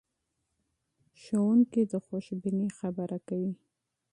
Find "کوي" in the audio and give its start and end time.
3.27-3.53